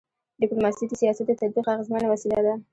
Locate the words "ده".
2.45-2.53